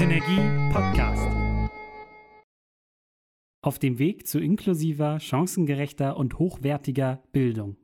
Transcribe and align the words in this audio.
Synergie 0.00 0.40
Podcast. 0.72 1.28
Auf 3.62 3.78
dem 3.78 3.98
Weg 3.98 4.26
zu 4.26 4.40
inklusiver, 4.40 5.20
chancengerechter 5.20 6.16
und 6.16 6.38
hochwertiger 6.38 7.22
Bildung. 7.32 7.76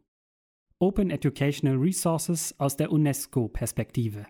Open 0.78 1.10
Educational 1.10 1.76
Resources 1.76 2.58
aus 2.58 2.78
der 2.78 2.90
UNESCO-Perspektive. 2.90 4.24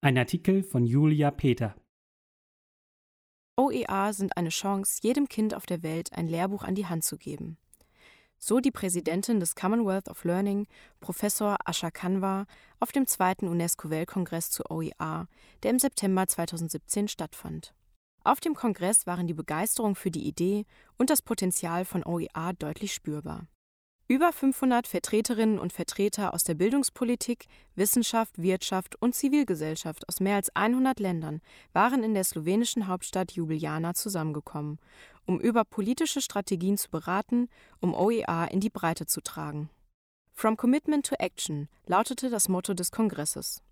Ein 0.00 0.16
Artikel 0.16 0.62
von 0.62 0.86
Julia 0.86 1.32
Peter. 1.32 1.74
OER 3.56 4.12
sind 4.12 4.36
eine 4.36 4.50
Chance, 4.50 5.00
jedem 5.02 5.26
Kind 5.26 5.56
auf 5.56 5.66
der 5.66 5.82
Welt 5.82 6.12
ein 6.12 6.28
Lehrbuch 6.28 6.62
an 6.62 6.76
die 6.76 6.86
Hand 6.86 7.02
zu 7.02 7.18
geben. 7.18 7.58
So 8.42 8.58
die 8.58 8.70
Präsidentin 8.70 9.38
des 9.38 9.54
Commonwealth 9.54 10.08
of 10.08 10.24
Learning, 10.24 10.66
Professor 11.00 11.58
Asha 11.66 11.90
Kanwar, 11.90 12.46
auf 12.80 12.90
dem 12.90 13.06
zweiten 13.06 13.46
UNESCO-Weltkongress 13.46 14.50
zu 14.50 14.64
OER, 14.70 15.28
der 15.62 15.70
im 15.70 15.78
September 15.78 16.26
2017 16.26 17.08
stattfand. 17.08 17.74
Auf 18.24 18.40
dem 18.40 18.54
Kongress 18.54 19.06
waren 19.06 19.26
die 19.26 19.34
Begeisterung 19.34 19.94
für 19.94 20.10
die 20.10 20.26
Idee 20.26 20.64
und 20.96 21.10
das 21.10 21.20
Potenzial 21.20 21.84
von 21.84 22.02
OER 22.02 22.54
deutlich 22.58 22.94
spürbar. 22.94 23.46
Über 24.10 24.32
500 24.32 24.88
Vertreterinnen 24.88 25.60
und 25.60 25.72
Vertreter 25.72 26.34
aus 26.34 26.42
der 26.42 26.54
Bildungspolitik, 26.54 27.46
Wissenschaft, 27.76 28.42
Wirtschaft 28.42 29.00
und 29.00 29.14
Zivilgesellschaft 29.14 30.08
aus 30.08 30.18
mehr 30.18 30.34
als 30.34 30.50
100 30.56 30.98
Ländern 30.98 31.40
waren 31.72 32.02
in 32.02 32.14
der 32.14 32.24
slowenischen 32.24 32.88
Hauptstadt 32.88 33.36
Ljubljana 33.36 33.94
zusammengekommen, 33.94 34.80
um 35.26 35.40
über 35.40 35.64
politische 35.64 36.20
Strategien 36.20 36.76
zu 36.76 36.90
beraten, 36.90 37.48
um 37.80 37.94
OER 37.94 38.48
in 38.50 38.60
die 38.60 38.70
Breite 38.70 39.06
zu 39.06 39.20
tragen. 39.20 39.70
From 40.32 40.56
Commitment 40.56 41.06
to 41.06 41.14
Action 41.18 41.68
lautete 41.86 42.30
das 42.30 42.48
Motto 42.48 42.74
des 42.74 42.90
Kongresses. 42.90 43.62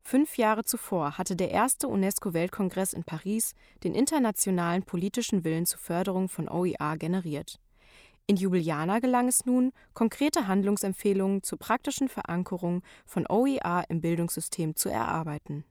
Fünf 0.00 0.38
Jahre 0.38 0.64
zuvor 0.64 1.18
hatte 1.18 1.36
der 1.36 1.50
erste 1.50 1.88
UNESCO-Weltkongress 1.88 2.92
in 2.92 3.04
Paris 3.04 3.54
den 3.84 3.94
internationalen 3.94 4.82
politischen 4.84 5.44
Willen 5.44 5.66
zur 5.66 5.80
Förderung 5.80 6.28
von 6.28 6.48
OER 6.48 6.96
generiert. 6.96 7.60
In 8.26 8.36
Ljubljana 8.36 8.98
gelang 8.98 9.28
es 9.28 9.46
nun, 9.46 9.72
konkrete 9.94 10.46
Handlungsempfehlungen 10.46 11.42
zur 11.42 11.58
praktischen 11.58 12.08
Verankerung 12.08 12.82
von 13.06 13.26
OER 13.26 13.84
im 13.88 14.00
Bildungssystem 14.00 14.76
zu 14.76 14.90
erarbeiten. 14.90 15.64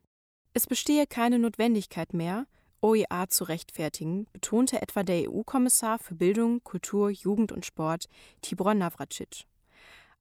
Es 0.54 0.66
bestehe 0.66 1.06
keine 1.06 1.38
Notwendigkeit 1.38 2.14
mehr, 2.14 2.48
OER 2.82 3.28
zu 3.30 3.44
rechtfertigen, 3.44 4.28
betonte 4.34 4.82
etwa 4.82 5.04
der 5.04 5.30
EU-Kommissar 5.30 6.00
für 6.00 6.16
Bildung, 6.16 6.64
Kultur, 6.64 7.10
Jugend 7.10 7.52
und 7.52 7.66
Sport 7.66 8.06
Tibor 8.42 8.74
Navracic. 8.74 9.46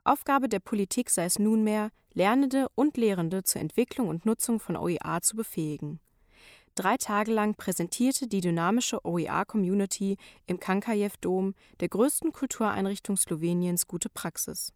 Aufgabe 0.04 0.48
der 0.48 0.60
Politik 0.60 1.10
sei 1.10 1.24
es 1.24 1.38
nunmehr, 1.38 1.90
Lernende 2.14 2.68
und 2.74 2.96
Lehrende 2.96 3.42
zur 3.42 3.60
Entwicklung 3.60 4.08
und 4.08 4.24
Nutzung 4.24 4.60
von 4.60 4.76
OER 4.76 5.20
zu 5.20 5.36
befähigen. 5.36 6.00
Drei 6.76 6.96
Tage 6.96 7.32
lang 7.32 7.54
präsentierte 7.54 8.26
die 8.26 8.40
dynamische 8.40 9.04
OER-Community 9.04 10.16
im 10.46 10.60
Kankajew-Dom, 10.60 11.54
der 11.80 11.88
größten 11.88 12.32
Kultureinrichtung 12.32 13.16
Sloweniens, 13.16 13.86
gute 13.86 14.08
Praxis. 14.08 14.72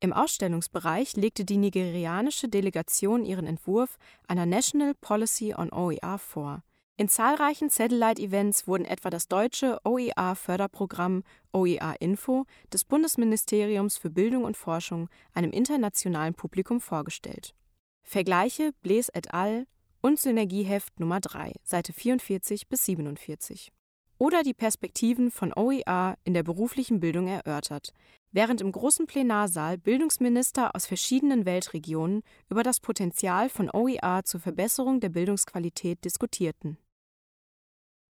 Im 0.00 0.12
Ausstellungsbereich 0.12 1.16
legte 1.16 1.44
die 1.44 1.56
nigerianische 1.56 2.48
Delegation 2.48 3.24
ihren 3.24 3.46
Entwurf 3.46 3.98
einer 4.28 4.46
National 4.46 4.94
Policy 4.94 5.54
on 5.54 5.72
OER 5.72 6.18
vor. 6.18 6.62
In 7.00 7.08
zahlreichen 7.08 7.70
Satellite-Events 7.70 8.66
wurden 8.66 8.84
etwa 8.84 9.08
das 9.08 9.28
deutsche 9.28 9.78
OER-Förderprogramm 9.84 11.22
OER 11.52 11.94
Info 12.00 12.44
des 12.72 12.84
Bundesministeriums 12.84 13.96
für 13.96 14.10
Bildung 14.10 14.42
und 14.42 14.56
Forschung 14.56 15.08
einem 15.32 15.52
internationalen 15.52 16.34
Publikum 16.34 16.80
vorgestellt. 16.80 17.54
Vergleiche 18.02 18.72
Blaise 18.82 19.14
et 19.14 19.32
al 19.32 19.68
und 20.00 20.18
Synergieheft 20.18 20.98
Nummer 20.98 21.20
3, 21.20 21.52
Seite 21.62 21.92
44 21.92 22.66
bis 22.66 22.84
47. 22.86 23.70
Oder 24.18 24.42
die 24.42 24.54
Perspektiven 24.54 25.30
von 25.30 25.52
OER 25.54 26.16
in 26.24 26.34
der 26.34 26.42
beruflichen 26.42 26.98
Bildung 26.98 27.28
erörtert, 27.28 27.92
während 28.32 28.60
im 28.60 28.72
großen 28.72 29.06
Plenarsaal 29.06 29.78
Bildungsminister 29.78 30.74
aus 30.74 30.86
verschiedenen 30.86 31.46
Weltregionen 31.46 32.22
über 32.50 32.64
das 32.64 32.80
Potenzial 32.80 33.50
von 33.50 33.70
OER 33.70 34.24
zur 34.24 34.40
Verbesserung 34.40 34.98
der 34.98 35.10
Bildungsqualität 35.10 36.04
diskutierten. 36.04 36.76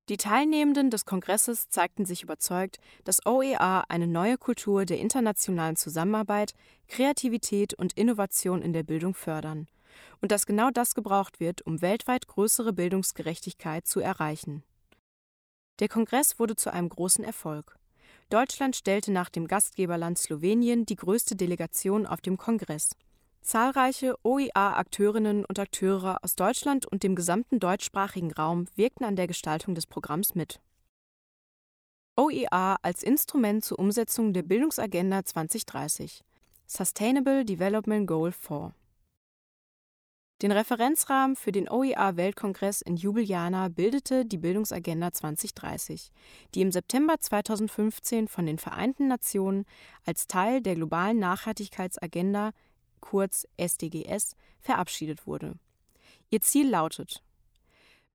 Die 0.09 0.17
Teilnehmenden 0.17 0.89
des 0.89 1.05
Kongresses 1.05 1.69
zeigten 1.69 2.07
sich 2.07 2.23
überzeugt, 2.23 2.79
dass 3.05 3.27
OER 3.27 3.85
eine 3.89 4.07
neue 4.07 4.39
Kultur 4.39 4.87
der 4.87 4.99
internationalen 4.99 5.77
Zusammenarbeit, 5.77 6.55
Kreativität 6.87 7.75
und 7.75 7.93
Innovation 7.93 8.63
in 8.63 8.73
der 8.73 8.85
Bildung 8.85 9.13
fördern 9.15 9.67
und 10.23 10.33
dass 10.33 10.47
genau 10.47 10.71
das 10.71 10.95
gebraucht 10.95 11.41
wird, 11.41 11.63
um 11.67 11.83
weltweit 11.83 12.27
größere 12.27 12.73
Bildungsgerechtigkeit 12.73 13.87
zu 13.87 14.01
erreichen. 14.01 14.63
Der 15.81 15.89
Kongress 15.89 16.39
wurde 16.39 16.57
zu 16.57 16.73
einem 16.73 16.89
großen 16.89 17.23
Erfolg. 17.23 17.79
Deutschland 18.31 18.77
stellte 18.77 19.13
nach 19.13 19.29
dem 19.29 19.47
Gastgeberland 19.47 20.19
Slowenien 20.19 20.87
die 20.87 20.97
größte 20.97 21.37
Delegation 21.37 22.07
auf 22.07 22.21
dem 22.21 22.37
Kongress. 22.37 22.91
Zahlreiche 23.41 24.17
OIA-Akteurinnen 24.25 25.45
und 25.45 25.59
Akteure 25.59 26.23
aus 26.23 26.37
Deutschland 26.37 26.87
und 26.87 27.03
dem 27.03 27.15
gesamten 27.15 27.61
deutschsprachigen 27.61 28.33
Raum 28.33 28.67
wirkten 28.75 29.05
an 29.05 29.17
der 29.17 29.27
Gestaltung 29.27 29.75
des 29.75 29.87
Programms 29.87 30.35
mit. 30.35 30.61
OER 32.17 32.79
als 32.83 33.03
Instrument 33.03 33.65
zur 33.65 33.79
Umsetzung 33.79 34.33
der 34.33 34.43
Bildungsagenda 34.43 35.25
2030 35.25 36.25
Sustainable 36.67 37.45
Development 37.45 38.07
Goal 38.07 38.33
4 38.33 38.75
den 40.41 40.53
Referenzrahmen 40.53 41.35
für 41.35 41.51
den 41.51 41.69
OER-Weltkongress 41.69 42.81
in 42.81 42.97
Ljubljana 42.97 43.67
bildete 43.71 44.25
die 44.25 44.39
Bildungsagenda 44.39 45.11
2030, 45.11 46.13
die 46.55 46.61
im 46.61 46.71
September 46.71 47.19
2015 47.19 48.29
von 48.29 48.47
den 48.47 48.59
Vereinten 48.59 49.09
Nationen 49.09 49.65
als 50.07 50.29
Teil 50.29 50.61
der 50.61 50.77
globalen 50.77 51.19
Nachhaltigkeitsagenda 51.19 52.53
kurz 52.99 53.47
SDGs 53.57 54.37
verabschiedet 54.61 55.27
wurde. 55.27 55.55
Ihr 56.31 56.41
Ziel 56.41 56.69
lautet 56.69 57.23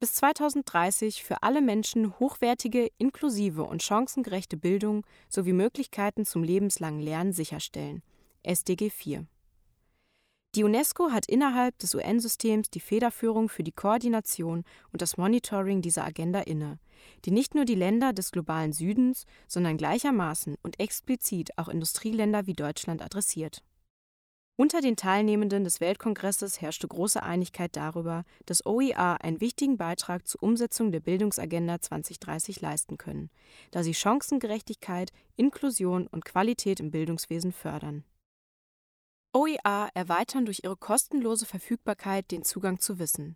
bis 0.04 0.16
2030 0.16 1.24
für 1.24 1.44
alle 1.44 1.62
Menschen 1.62 2.20
hochwertige, 2.20 2.90
inklusive 2.98 3.64
und 3.64 3.82
chancengerechte 3.82 4.58
Bildung 4.58 5.06
sowie 5.30 5.54
Möglichkeiten 5.54 6.26
zum 6.26 6.44
lebenslangen 6.44 7.00
Lernen 7.00 7.32
sicherstellen. 7.32 8.04
SDG 8.44 8.90
4 8.90 9.26
die 10.56 10.64
UNESCO 10.64 11.10
hat 11.12 11.26
innerhalb 11.26 11.80
des 11.80 11.96
UN-Systems 11.96 12.70
die 12.70 12.80
Federführung 12.80 13.50
für 13.50 13.64
die 13.64 13.72
Koordination 13.72 14.66
und 14.92 15.02
das 15.02 15.18
Monitoring 15.18 15.82
dieser 15.82 16.06
Agenda 16.06 16.42
inne, 16.42 16.78
die 17.26 17.32
nicht 17.32 17.56
nur 17.56 17.66
die 17.66 17.74
Länder 17.74 18.14
des 18.14 18.32
globalen 18.32 18.72
Südens, 18.72 19.26
sondern 19.48 19.78
gleichermaßen 19.78 20.56
und 20.62 20.80
explizit 20.80 21.58
auch 21.58 21.70
Industrieländer 21.70 22.46
wie 22.46 22.54
Deutschland 22.54 23.02
adressiert. 23.02 23.64
Unter 24.56 24.82
den 24.82 24.96
Teilnehmenden 24.96 25.64
des 25.64 25.82
Weltkongresses 25.82 26.62
herrschte 26.62 26.88
große 26.88 27.24
Einigkeit 27.24 27.76
darüber, 27.76 28.24
dass 28.46 28.64
OER 28.68 29.18
einen 29.22 29.42
wichtigen 29.42 29.78
Beitrag 29.78 30.28
zur 30.28 30.44
Umsetzung 30.44 30.92
der 30.92 31.00
Bildungsagenda 31.00 31.82
2030 31.82 32.62
leisten 32.62 32.98
können, 32.98 33.32
da 33.72 33.82
sie 33.82 33.96
Chancengerechtigkeit, 33.96 35.12
Inklusion 35.38 36.06
und 36.06 36.24
Qualität 36.24 36.80
im 36.80 36.92
Bildungswesen 36.92 37.52
fördern. 37.52 38.04
OER 39.34 39.90
erweitern 39.96 40.46
durch 40.46 40.62
ihre 40.64 40.78
kostenlose 40.78 41.48
Verfügbarkeit 41.48 42.30
den 42.30 42.44
Zugang 42.44 42.80
zu 42.80 43.00
Wissen. 43.00 43.36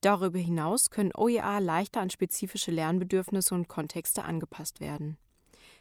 Darüber 0.00 0.38
hinaus 0.38 0.90
können 0.90 1.10
OER 1.12 1.60
leichter 1.60 2.00
an 2.00 2.10
spezifische 2.10 2.70
Lernbedürfnisse 2.70 3.52
und 3.52 3.66
Kontexte 3.66 4.22
angepasst 4.22 4.78
werden. 4.78 5.18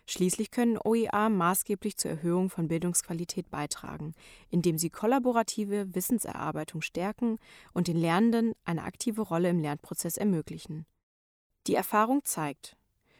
Schließlich 0.07 0.51
können 0.51 0.77
OER 0.77 1.29
maßgeblich 1.29 1.97
zur 1.97 2.11
Erhöhung 2.11 2.49
von 2.49 2.67
Bildungsqualität 2.67 3.49
beitragen, 3.49 4.13
indem 4.49 4.77
sie 4.77 4.89
kollaborative 4.89 5.93
Wissenserarbeitung 5.93 6.81
stärken 6.81 7.37
und 7.73 7.87
den 7.87 7.97
Lernenden 7.97 8.53
eine 8.65 8.83
aktive 8.83 9.21
Rolle 9.21 9.49
im 9.49 9.59
Lernprozess 9.59 10.17
ermöglichen. 10.17 10.85
Die 11.67 11.75
Erfahrung 11.75 12.25
zeigt, 12.25 12.75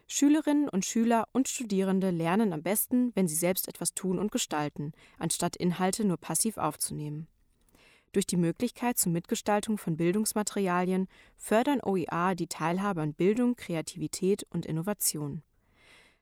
Schülerinnen 0.08 0.68
und 0.68 0.84
Schüler 0.84 1.30
und 1.32 1.48
Studierende 1.48 2.10
lernen 2.10 2.52
am 2.52 2.64
besten, 2.64 3.16
wenn 3.16 3.30
sie 3.30 3.36
selbst 3.36 3.70
etwas 3.70 3.94
tun 3.94 4.20
und 4.20 4.32
gestalten, 4.32 4.92
anstatt 5.18 5.56
Inhalte 5.56 6.04
nur 6.04 6.18
passiv 6.18 6.58
aufzunehmen. 6.58 7.28
Durch 8.12 8.28
die 8.28 8.36
Möglichkeit 8.36 8.98
zur 8.98 9.14
Mitgestaltung 9.14 9.78
von 9.78 9.96
Bildungsmaterialien 9.96 11.08
fördern 11.38 11.80
OER 11.82 12.36
die 12.36 12.48
Teilhabe 12.48 13.02
an 13.02 13.14
Bildung, 13.14 13.56
Kreativität 13.56 14.46
und 14.50 14.66
Innovation. 14.66 15.44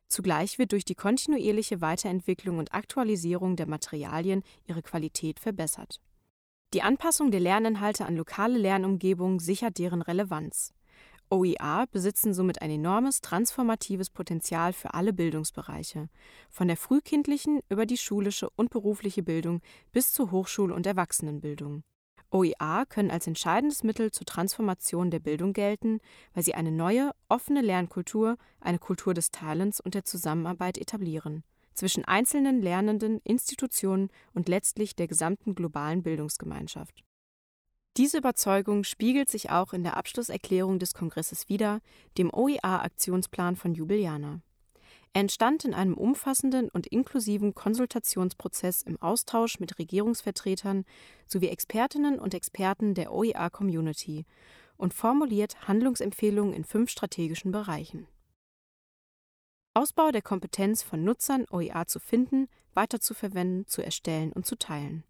Zugleich 0.09 0.57
wird 0.57 0.71
durch 0.71 0.85
die 0.85 0.95
kontinuierliche 0.95 1.81
Weiterentwicklung 1.81 2.57
und 2.57 2.73
Aktualisierung 2.73 3.55
der 3.55 3.67
Materialien 3.67 4.43
ihre 4.67 4.81
Qualität 4.81 5.39
verbessert. 5.39 6.01
Die 6.73 6.81
Anpassung 6.81 7.31
der 7.31 7.39
Lerninhalte 7.39 8.05
an 8.05 8.15
lokale 8.15 8.57
Lernumgebungen 8.57 9.39
sichert 9.39 9.77
deren 9.77 10.01
Relevanz. 10.01 10.73
OER 11.31 11.85
besitzen 11.91 12.33
somit 12.33 12.63
ein 12.63 12.71
enormes 12.71 13.21
transformatives 13.21 14.09
Potenzial 14.09 14.73
für 14.73 14.95
alle 14.95 15.13
Bildungsbereiche, 15.13 16.09
von 16.49 16.67
der 16.67 16.77
frühkindlichen 16.77 17.61
über 17.69 17.85
die 17.85 17.97
schulische 17.97 18.49
und 18.49 18.71
berufliche 18.71 19.21
Bildung 19.21 19.61
bis 19.91 20.11
zur 20.11 20.31
Hochschul- 20.31 20.71
und 20.71 20.87
Erwachsenenbildung. 20.87 21.83
OER 22.31 22.85
können 22.87 23.11
als 23.11 23.27
entscheidendes 23.27 23.83
Mittel 23.83 24.11
zur 24.11 24.25
Transformation 24.25 25.11
der 25.11 25.19
Bildung 25.19 25.53
gelten, 25.53 25.99
weil 26.33 26.43
sie 26.43 26.53
eine 26.53 26.71
neue, 26.71 27.11
offene 27.27 27.61
Lernkultur, 27.61 28.37
eine 28.59 28.79
Kultur 28.79 29.13
des 29.13 29.31
Teilens 29.31 29.79
und 29.79 29.95
der 29.95 30.05
Zusammenarbeit 30.05 30.77
etablieren 30.77 31.43
zwischen 31.79 32.03
einzelnen 32.03 32.61
Lernenden, 32.61 33.21
Institutionen 33.23 34.09
und 34.33 34.49
letztlich 34.49 34.97
der 34.97 35.07
gesamten 35.07 35.55
globalen 35.55 36.03
Bildungsgemeinschaft. 36.03 37.05
Diese 37.95 38.17
Überzeugung 38.17 38.83
spiegelt 38.83 39.29
sich 39.29 39.49
auch 39.49 39.71
in 39.71 39.83
der 39.83 39.95
Abschlusserklärung 39.95 40.79
des 40.79 40.93
Kongresses 40.93 41.47
wider, 41.47 41.79
dem 42.17 42.33
OER-Aktionsplan 42.33 43.55
von 43.55 43.73
Jubiliana. 43.73 44.41
Er 45.13 45.21
entstand 45.21 45.65
in 45.65 45.73
einem 45.73 45.95
umfassenden 45.95 46.69
und 46.69 46.87
inklusiven 46.87 47.55
Konsultationsprozess 47.55 48.83
im 48.83 49.01
Austausch 49.01 49.59
mit 49.59 49.79
Regierungsvertretern 49.79 50.85
sowie 51.25 51.47
Expertinnen 51.47 52.19
und 52.19 52.33
Experten 52.33 52.93
der 52.93 53.11
OER-Community 53.11 54.25
und 54.77 54.93
formuliert 54.93 55.67
Handlungsempfehlungen 55.67 56.53
in 56.53 56.63
fünf 56.63 56.91
strategischen 56.91 57.51
Bereichen. 57.51 58.07
Ausbau 59.73 60.11
der 60.11 60.21
Kompetenz 60.21 60.83
von 60.83 61.03
Nutzern, 61.03 61.45
OER 61.49 61.87
zu 61.87 61.99
finden, 61.99 62.47
weiterzuverwenden, 62.73 63.67
zu 63.67 63.81
erstellen 63.81 64.31
und 64.31 64.45
zu 64.45 64.57
teilen. 64.57 65.03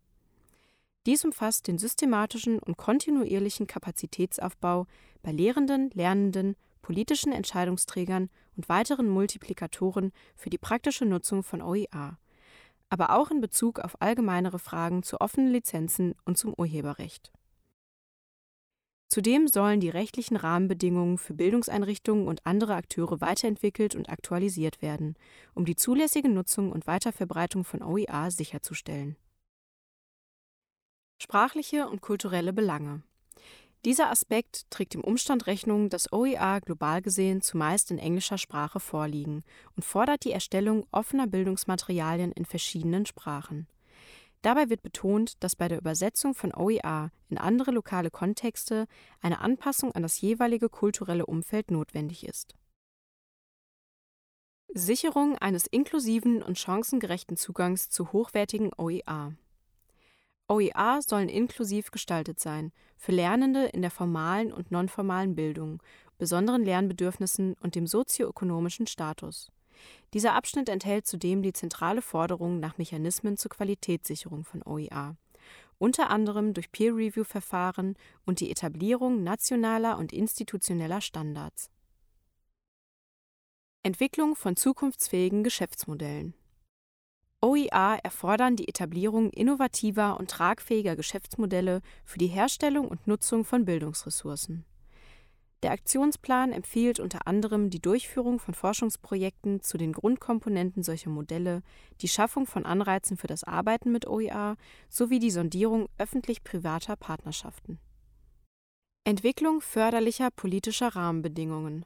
Dies 1.06 1.26
umfasst 1.26 1.68
den 1.68 1.78
systematischen 1.78 2.60
und 2.60 2.78
kontinuierlichen 2.78 3.68
Kapazitätsaufbau 3.68 4.86
bei 5.22 5.32
Lehrenden, 5.32 5.90
Lernenden, 5.92 6.56
politischen 6.82 7.32
Entscheidungsträgern 7.32 8.30
und 8.60 8.68
weiteren 8.68 9.08
Multiplikatoren 9.08 10.12
für 10.36 10.50
die 10.50 10.58
praktische 10.58 11.06
Nutzung 11.06 11.44
von 11.44 11.62
OER, 11.62 12.20
aber 12.90 13.16
auch 13.16 13.32
in 13.32 13.40
Bezug 13.40 13.80
auf 13.80 14.02
allgemeinere 14.02 14.60
Fragen 14.60 15.02
zu 15.02 15.22
offenen 15.22 15.50
Lizenzen 15.50 16.14
und 16.26 16.38
zum 16.38 16.54
Urheberrecht. 16.54 17.32
Zudem 19.08 19.48
sollen 19.48 19.80
die 19.80 19.88
rechtlichen 19.88 20.36
Rahmenbedingungen 20.36 21.18
für 21.18 21.34
Bildungseinrichtungen 21.34 22.28
und 22.28 22.46
andere 22.46 22.76
Akteure 22.76 23.22
weiterentwickelt 23.22 23.96
und 23.96 24.10
aktualisiert 24.10 24.82
werden, 24.82 25.16
um 25.54 25.64
die 25.64 25.78
zulässige 25.78 26.28
Nutzung 26.28 26.74
und 26.74 26.86
Weiterverbreitung 26.86 27.64
von 27.64 27.82
OER 27.82 28.30
sicherzustellen. 28.30 29.16
Sprachliche 31.18 31.88
und 31.88 32.02
kulturelle 32.02 32.52
Belange 32.52 33.04
dieser 33.86 34.10
Aspekt 34.10 34.70
trägt 34.70 34.94
dem 34.94 35.04
Umstand 35.04 35.48
Rechnung, 35.48 35.90
dass 35.90 36.12
OER 36.12 36.60
global 36.62 37.02
gesehen 37.02 37.42
zumeist 37.42 37.92
in 37.92 37.98
englischer 37.98 38.38
Sprache 38.38 38.80
vorliegen 38.80 39.44
und 39.76 39.86
fordert 39.86 40.26
die 40.26 40.34
Erstellung 40.34 40.86
offener 40.92 41.28
Bildungsmaterialien 41.28 42.32
in 42.34 42.46
verschiedenen 42.46 43.06
Sprachen. 43.06 43.68
Dabei 44.42 44.70
wird 44.70 44.82
betont, 44.82 45.44
dass 45.44 45.56
bei 45.56 45.68
der 45.68 45.80
Übersetzung 45.80 46.34
von 46.34 46.54
OER 46.54 47.12
in 47.30 47.38
andere 47.38 47.72
lokale 47.72 48.10
Kontexte 48.10 48.88
eine 49.22 49.40
Anpassung 49.40 49.94
an 49.94 50.04
das 50.04 50.22
jeweilige 50.22 50.70
kulturelle 50.70 51.26
Umfeld 51.26 51.72
notwendig 51.72 52.26
ist. 52.26 52.56
Sicherung 54.74 55.38
eines 55.38 55.66
inklusiven 55.68 56.44
und 56.44 56.60
chancengerechten 56.60 57.38
Zugangs 57.38 57.90
zu 57.90 58.12
hochwertigen 58.12 58.72
OER. 58.78 59.34
OER 60.50 61.02
sollen 61.06 61.30
inklusiv 61.30 61.92
gestaltet 61.92 62.40
sein, 62.40 62.72
für 62.98 63.12
Lernende 63.12 63.68
in 63.68 63.82
der 63.82 63.92
formalen 63.92 64.52
und 64.52 64.72
nonformalen 64.72 65.36
Bildung, 65.36 65.82
besonderen 66.18 66.66
Lernbedürfnissen 66.66 67.56
und 67.62 67.76
dem 67.76 67.86
sozioökonomischen 67.86 68.88
Status. 68.88 69.52
Dieser 70.14 70.34
Abschnitt 70.34 70.68
enthält 70.68 71.06
zudem 71.06 71.44
die 71.44 71.54
zentrale 71.54 72.02
Forderung 72.02 72.60
nach 72.60 72.80
Mechanismen 72.80 73.38
zur 73.38 73.52
Qualitätssicherung 73.52 74.44
von 74.44 74.64
OER, 74.64 75.16
unter 75.78 76.10
anderem 76.10 76.54
durch 76.54 76.72
Peer-Review-Verfahren 76.72 77.96
und 78.26 78.40
die 78.40 78.50
Etablierung 78.50 79.24
nationaler 79.24 79.98
und 80.00 80.12
institutioneller 80.12 81.00
Standards. 81.00 81.70
Entwicklung 83.84 84.36
von 84.36 84.56
zukunftsfähigen 84.56 85.44
Geschäftsmodellen 85.44 86.34
OER 87.42 88.00
erfordern 88.04 88.56
die 88.56 88.68
Etablierung 88.68 89.30
innovativer 89.30 90.20
und 90.20 90.30
tragfähiger 90.30 90.96
Geschäftsmodelle 90.96 91.82
für 92.04 92.18
die 92.18 92.28
Herstellung 92.28 92.88
und 92.88 93.08
Nutzung 93.08 93.46
von 93.46 93.66
Bildungsressourcen 93.66 94.66
der 95.62 95.72
Aktionsplan 95.72 96.54
empfiehlt 96.54 97.02
unter 97.02 97.28
anderem 97.28 97.70
die 97.70 97.82
Durchführung 97.82 98.40
von 98.40 98.54
Forschungsprojekten 98.54 99.62
zu 99.62 99.78
den 99.78 99.92
Grundkomponenten 99.92 100.84
solcher 100.84 101.10
Modelle, 101.10 101.64
die 102.02 102.08
Schaffung 102.08 102.46
von 102.46 102.66
Anreizen 102.66 103.18
für 103.18 103.28
das 103.28 103.44
Arbeiten 103.44 103.92
mit 103.92 104.08
OER 104.08 104.56
sowie 104.88 105.20
die 105.20 105.32
Sondierung 105.32 105.90
öffentlich-privater 105.98 106.96
Partnerschaften. 106.96 107.78
Entwicklung 109.04 109.60
förderlicher 109.60 110.30
politischer 110.32 110.96
Rahmenbedingungen 110.96 111.84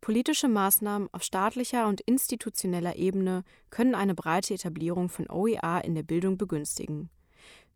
Politische 0.00 0.48
Maßnahmen 0.48 1.10
auf 1.12 1.22
staatlicher 1.22 1.86
und 1.86 2.00
institutioneller 2.00 2.96
Ebene 2.96 3.44
können 3.68 3.94
eine 3.94 4.14
breite 4.14 4.54
Etablierung 4.54 5.10
von 5.10 5.28
OER 5.28 5.82
in 5.84 5.94
der 5.94 6.02
Bildung 6.02 6.38
begünstigen. 6.38 7.10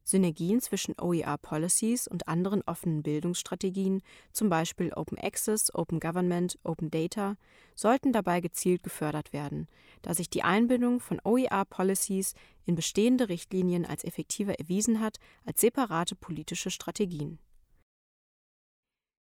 Synergien 0.04 0.60
zwischen 0.60 0.94
OER-Policies 0.98 2.08
und 2.08 2.26
anderen 2.26 2.62
offenen 2.62 3.02
Bildungsstrategien, 3.02 4.02
zum 4.32 4.48
Beispiel 4.48 4.92
Open 4.94 5.18
Access, 5.18 5.74
Open 5.74 6.00
Government, 6.00 6.58
Open 6.62 6.90
Data, 6.90 7.36
sollten 7.74 8.12
dabei 8.12 8.40
gezielt 8.40 8.82
gefördert 8.82 9.34
werden, 9.34 9.68
da 10.00 10.14
sich 10.14 10.30
die 10.30 10.42
Einbindung 10.42 11.00
von 11.00 11.20
OER-Policies 11.24 12.34
in 12.64 12.74
bestehende 12.74 13.28
Richtlinien 13.28 13.84
als 13.84 14.02
effektiver 14.02 14.58
erwiesen 14.58 15.00
hat 15.00 15.18
als 15.44 15.60
separate 15.60 16.16
politische 16.16 16.70
Strategien 16.70 17.38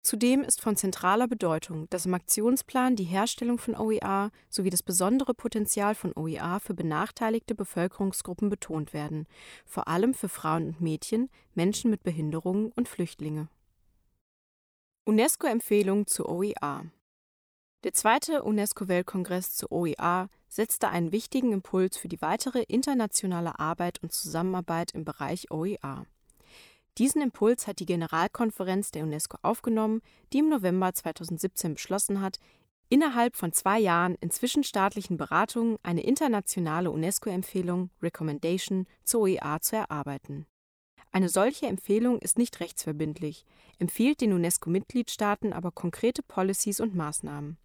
Zudem 0.03 0.43
ist 0.43 0.61
von 0.61 0.75
zentraler 0.75 1.29
Bedeutung, 1.29 1.89
dass 1.91 2.07
im 2.07 2.15
Aktionsplan 2.15 2.97
die 2.97 3.05
Herstellung 3.05 3.59
von 3.59 3.77
OER 3.77 4.33
sowie 4.51 4.71
das 4.71 4.83
besondere 4.83 5.33
Potenzial 5.33 5.95
von 5.95 6.13
OER 6.17 6.59
für 6.59 6.75
benachteiligte 6.75 7.55
Bevölkerungsgruppen 7.55 8.51
betont 8.51 8.93
werden, 8.93 9.29
vor 9.65 9.87
allem 9.87 10.13
für 10.13 10.29
Frauen 10.29 10.67
und 10.67 10.81
Mädchen, 10.81 11.31
Menschen 11.55 11.89
mit 11.89 12.03
Behinderungen 12.03 12.73
und 12.73 12.89
Flüchtlinge. 12.89 13.49
UNESCO-Empfehlung 15.05 16.09
zu 16.09 16.29
OER 16.29 16.87
Der 17.85 17.93
zweite 17.93 18.43
UNESCO-Weltkongress 18.43 19.55
zu 19.55 19.71
OER 19.71 20.29
setzte 20.49 20.89
einen 20.89 21.13
wichtigen 21.13 21.53
Impuls 21.53 21.97
für 21.97 22.09
die 22.09 22.21
weitere 22.21 22.63
internationale 22.65 23.61
Arbeit 23.61 24.03
und 24.03 24.13
Zusammenarbeit 24.13 24.91
im 24.93 25.05
Bereich 25.05 25.53
OER. 25.53 26.07
Diesen 26.99 27.23
Impuls 27.23 27.67
hat 27.67 27.79
die 27.79 27.87
Generalkonferenz 27.87 28.91
der 28.91 29.05
UNESCO 29.05 29.39
aufgenommen, 29.43 30.03
die 30.32 30.41
im 30.41 30.51
November 30.51 30.93
2017 30.93 31.75
beschlossen 31.75 32.20
hat, 32.20 32.39
innerhalb 32.91 33.37
von 33.37 33.53
zwei 33.53 33.79
Jahren 33.79 34.17
in 34.17 34.31
zwischenstaatlichen 34.31 35.17
Beratungen 35.17 35.79
eine 35.82 36.03
internationale 36.03 36.91
UNESCO-Empfehlung 36.91 37.89
Recommendation 38.03 38.87
zur 39.05 39.22
OER 39.22 39.61
zu 39.63 39.77
erarbeiten. 39.77 40.46
Eine 41.11 41.31
solche 41.31 41.67
Empfehlung 41.67 42.19
ist 42.19 42.39
nicht 42.39 42.61
rechtsverbindlich, 42.61 43.46
empfiehlt 43.79 44.20
den 44.20 44.34
UNESCO-Mitgliedstaaten 44.34 45.55
aber 45.55 45.70
konkrete 45.70 46.22
Policies 46.22 46.81
und 46.81 46.94
Maßnahmen. 46.94 47.56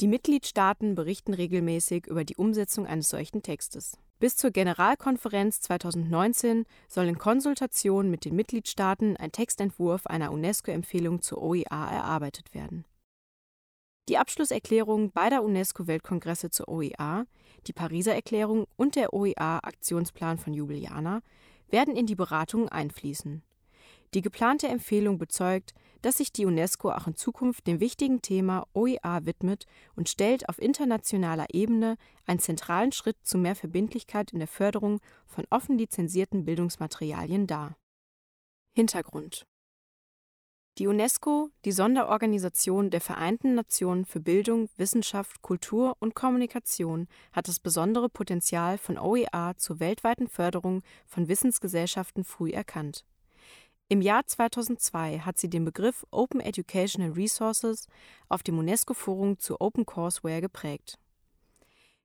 Die 0.00 0.08
Mitgliedstaaten 0.08 0.94
berichten 0.94 1.34
regelmäßig 1.34 2.06
über 2.06 2.24
die 2.24 2.36
Umsetzung 2.36 2.86
eines 2.86 3.08
solchen 3.08 3.42
Textes 3.42 3.98
bis 4.24 4.36
zur 4.36 4.52
Generalkonferenz 4.52 5.60
2019 5.60 6.64
soll 6.88 7.08
in 7.08 7.18
Konsultation 7.18 8.10
mit 8.10 8.24
den 8.24 8.34
Mitgliedstaaten 8.34 9.18
ein 9.18 9.32
Textentwurf 9.32 10.06
einer 10.06 10.32
UNESCO-Empfehlung 10.32 11.20
zur 11.20 11.42
OER 11.42 11.66
erarbeitet 11.70 12.54
werden. 12.54 12.86
Die 14.08 14.16
Abschlusserklärung 14.16 15.10
beider 15.10 15.42
UNESCO-Weltkongresse 15.42 16.48
zur 16.48 16.68
OER, 16.68 17.26
die 17.66 17.74
Pariser 17.74 18.14
Erklärung 18.14 18.66
und 18.76 18.96
der 18.96 19.12
OER-Aktionsplan 19.12 20.38
von 20.38 20.54
Ljubljana 20.54 21.20
werden 21.68 21.94
in 21.94 22.06
die 22.06 22.14
Beratungen 22.14 22.70
einfließen. 22.70 23.42
Die 24.14 24.22
geplante 24.22 24.68
Empfehlung 24.68 25.18
bezeugt, 25.18 25.74
dass 26.04 26.18
sich 26.18 26.32
die 26.32 26.44
UNESCO 26.44 26.90
auch 26.90 27.06
in 27.06 27.16
Zukunft 27.16 27.66
dem 27.66 27.80
wichtigen 27.80 28.20
Thema 28.20 28.66
OER 28.74 29.24
widmet 29.24 29.64
und 29.96 30.10
stellt 30.10 30.50
auf 30.50 30.60
internationaler 30.60 31.46
Ebene 31.54 31.96
einen 32.26 32.40
zentralen 32.40 32.92
Schritt 32.92 33.16
zu 33.22 33.38
mehr 33.38 33.56
Verbindlichkeit 33.56 34.30
in 34.32 34.38
der 34.38 34.48
Förderung 34.48 35.00
von 35.26 35.46
offen 35.48 35.78
lizenzierten 35.78 36.44
Bildungsmaterialien 36.44 37.46
dar. 37.46 37.76
Hintergrund 38.76 39.46
die 40.78 40.88
UNESCO, 40.88 41.50
die 41.64 41.70
Sonderorganisation 41.70 42.90
der 42.90 43.00
Vereinten 43.00 43.54
Nationen 43.54 44.04
für 44.04 44.18
Bildung, 44.18 44.68
Wissenschaft, 44.76 45.40
Kultur 45.40 45.96
und 46.00 46.16
Kommunikation, 46.16 47.06
hat 47.32 47.46
das 47.46 47.60
besondere 47.60 48.08
Potenzial 48.08 48.76
von 48.76 48.98
OER 48.98 49.54
zur 49.56 49.78
weltweiten 49.78 50.26
Förderung 50.26 50.82
von 51.06 51.28
Wissensgesellschaften 51.28 52.24
früh 52.24 52.50
erkannt 52.50 53.04
im 53.88 54.00
Jahr 54.00 54.26
2002 54.26 55.20
hat 55.20 55.38
sie 55.38 55.50
den 55.50 55.64
Begriff 55.64 56.06
Open 56.10 56.40
Educational 56.40 57.12
Resources 57.12 57.86
auf 58.28 58.42
dem 58.42 58.58
UNESCO-Forum 58.58 59.38
zu 59.38 59.60
Open 59.60 59.84
Courseware 59.84 60.40
geprägt. 60.40 60.98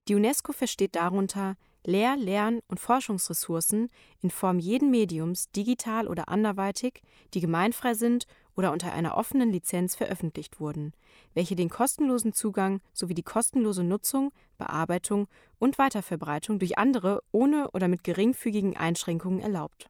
Die 0.07 0.15
UNESCO 0.15 0.51
versteht 0.51 0.95
darunter 0.95 1.55
Lehr-, 1.85 2.17
Lern- 2.17 2.59
und 2.67 2.79
Forschungsressourcen 2.79 3.89
in 4.21 4.29
Form 4.29 4.59
jeden 4.59 4.91
Mediums, 4.91 5.51
digital 5.51 6.07
oder 6.07 6.27
anderweitig, 6.27 7.01
die 7.33 7.39
gemeinfrei 7.39 7.93
sind 7.93 8.25
oder 8.55 8.73
unter 8.73 8.91
einer 8.91 9.15
offenen 9.15 9.51
Lizenz 9.51 9.95
veröffentlicht 9.95 10.59
wurden, 10.59 10.91
welche 11.33 11.55
den 11.55 11.69
kostenlosen 11.69 12.33
Zugang 12.33 12.81
sowie 12.93 13.13
die 13.13 13.23
kostenlose 13.23 13.83
Nutzung, 13.83 14.33
Bearbeitung 14.57 15.27
und 15.59 15.77
Weiterverbreitung 15.77 16.59
durch 16.59 16.77
andere 16.77 17.23
ohne 17.31 17.71
oder 17.71 17.87
mit 17.87 18.03
geringfügigen 18.03 18.75
Einschränkungen 18.75 19.39
erlaubt. 19.39 19.89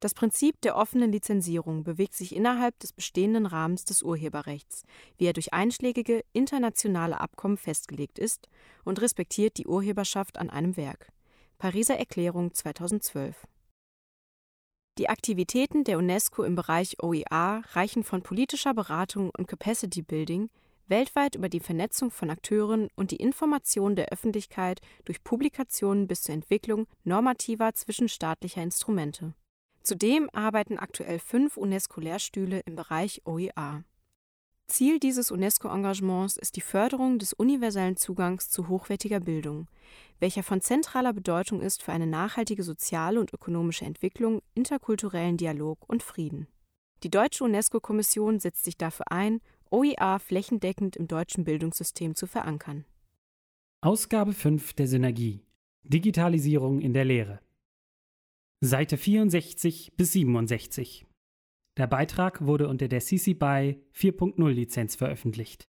Das 0.00 0.14
Prinzip 0.14 0.60
der 0.60 0.76
offenen 0.76 1.10
Lizenzierung 1.10 1.82
bewegt 1.82 2.14
sich 2.14 2.34
innerhalb 2.34 2.78
des 2.78 2.92
bestehenden 2.92 3.46
Rahmens 3.46 3.84
des 3.84 4.02
Urheberrechts, 4.02 4.84
wie 5.16 5.26
er 5.26 5.32
durch 5.32 5.52
einschlägige 5.52 6.24
internationale 6.32 7.20
Abkommen 7.20 7.56
festgelegt 7.56 8.18
ist, 8.18 8.48
und 8.84 9.00
respektiert 9.00 9.56
die 9.58 9.66
Urheberschaft 9.66 10.38
an 10.38 10.50
einem 10.50 10.76
Werk. 10.76 11.08
Pariser 11.58 11.96
Erklärung 11.96 12.54
2012 12.54 13.46
die 14.98 15.08
Aktivitäten 15.08 15.84
der 15.84 15.96
UNESCO 15.96 16.42
im 16.42 16.56
Bereich 16.56 17.00
OER 17.00 17.62
reichen 17.70 18.02
von 18.02 18.22
politischer 18.22 18.74
Beratung 18.74 19.30
und 19.38 19.46
Capacity 19.46 20.02
Building 20.02 20.50
weltweit 20.88 21.36
über 21.36 21.48
die 21.48 21.60
Vernetzung 21.60 22.10
von 22.10 22.30
Akteuren 22.30 22.88
und 22.96 23.12
die 23.12 23.22
Information 23.22 23.94
der 23.94 24.08
Öffentlichkeit 24.08 24.80
durch 25.04 25.22
Publikationen 25.22 26.08
bis 26.08 26.22
zur 26.22 26.34
Entwicklung 26.34 26.88
normativer 27.04 27.72
zwischenstaatlicher 27.74 28.62
Instrumente. 28.62 29.34
Zudem 29.88 30.28
arbeiten 30.34 30.78
aktuell 30.78 31.18
fünf 31.18 31.56
UNESCO-Lehrstühle 31.56 32.60
im 32.66 32.76
Bereich 32.76 33.22
OER. 33.24 33.84
Ziel 34.66 35.00
dieses 35.00 35.30
UNESCO-Engagements 35.30 36.36
ist 36.36 36.56
die 36.56 36.60
Förderung 36.60 37.18
des 37.18 37.32
universellen 37.32 37.96
Zugangs 37.96 38.50
zu 38.50 38.68
hochwertiger 38.68 39.20
Bildung, 39.20 39.66
welcher 40.20 40.42
von 40.42 40.60
zentraler 40.60 41.14
Bedeutung 41.14 41.62
ist 41.62 41.82
für 41.82 41.92
eine 41.92 42.06
nachhaltige 42.06 42.64
soziale 42.64 43.18
und 43.18 43.32
ökonomische 43.32 43.86
Entwicklung, 43.86 44.42
interkulturellen 44.54 45.38
Dialog 45.38 45.78
und 45.88 46.02
Frieden. 46.02 46.48
Die 47.02 47.10
deutsche 47.10 47.44
UNESCO-Kommission 47.44 48.40
setzt 48.40 48.66
sich 48.66 48.76
dafür 48.76 49.10
ein, 49.10 49.40
OER 49.70 50.18
flächendeckend 50.18 50.96
im 50.96 51.08
deutschen 51.08 51.44
Bildungssystem 51.44 52.14
zu 52.14 52.26
verankern. 52.26 52.84
Ausgabe 53.80 54.34
5 54.34 54.74
der 54.74 54.86
Synergie 54.86 55.40
Digitalisierung 55.82 56.82
in 56.82 56.92
der 56.92 57.06
Lehre 57.06 57.40
Seite 58.60 58.96
64 58.96 59.92
bis 59.96 60.12
67 60.14 61.06
der 61.76 61.86
Beitrag 61.86 62.44
wurde 62.44 62.66
unter 62.66 62.88
der 62.88 62.98
CC 62.98 63.34
BY 63.34 63.80
4.0 63.94 64.48
Lizenz 64.50 64.96
veröffentlicht 64.96 65.68